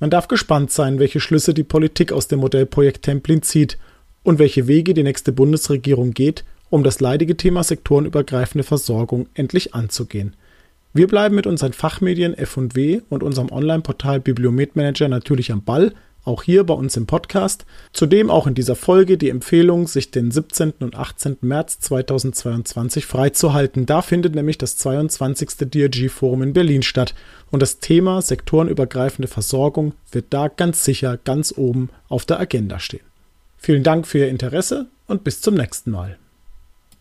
Man 0.00 0.10
darf 0.10 0.28
gespannt 0.28 0.72
sein, 0.72 0.98
welche 0.98 1.20
Schlüsse 1.20 1.54
die 1.54 1.62
Politik 1.62 2.12
aus 2.12 2.28
dem 2.28 2.40
Modellprojekt 2.40 3.02
Templin 3.02 3.42
zieht 3.42 3.78
und 4.22 4.38
welche 4.38 4.66
Wege 4.66 4.94
die 4.94 5.02
nächste 5.04 5.32
Bundesregierung 5.32 6.12
geht, 6.12 6.44
um 6.70 6.82
das 6.82 7.00
leidige 7.00 7.36
Thema 7.36 7.62
sektorenübergreifende 7.62 8.64
Versorgung 8.64 9.26
endlich 9.34 9.74
anzugehen. 9.74 10.34
Wir 10.94 11.06
bleiben 11.06 11.34
mit 11.34 11.46
unseren 11.46 11.72
Fachmedien 11.72 12.34
F&W 12.34 13.00
und 13.08 13.22
unserem 13.22 13.50
Online-Portal 13.50 14.20
Bibliometmanager 14.20 15.08
natürlich 15.08 15.52
am 15.52 15.62
Ball 15.62 15.92
auch 16.24 16.42
hier 16.42 16.64
bei 16.64 16.74
uns 16.74 16.96
im 16.96 17.06
Podcast. 17.06 17.66
Zudem 17.92 18.30
auch 18.30 18.46
in 18.46 18.54
dieser 18.54 18.76
Folge 18.76 19.18
die 19.18 19.30
Empfehlung, 19.30 19.86
sich 19.86 20.10
den 20.10 20.30
17. 20.30 20.74
und 20.80 20.96
18. 20.96 21.38
März 21.40 21.80
2022 21.80 23.06
freizuhalten. 23.06 23.86
Da 23.86 24.02
findet 24.02 24.34
nämlich 24.34 24.58
das 24.58 24.76
22. 24.76 25.70
DRG-Forum 25.70 26.42
in 26.42 26.52
Berlin 26.52 26.82
statt. 26.82 27.14
Und 27.50 27.60
das 27.60 27.80
Thema 27.80 28.22
sektorenübergreifende 28.22 29.28
Versorgung 29.28 29.94
wird 30.10 30.26
da 30.30 30.48
ganz 30.48 30.84
sicher 30.84 31.18
ganz 31.18 31.52
oben 31.56 31.90
auf 32.08 32.24
der 32.24 32.40
Agenda 32.40 32.78
stehen. 32.78 33.04
Vielen 33.58 33.82
Dank 33.82 34.06
für 34.06 34.18
Ihr 34.18 34.28
Interesse 34.28 34.86
und 35.06 35.24
bis 35.24 35.40
zum 35.40 35.54
nächsten 35.54 35.90
Mal. 35.90 36.18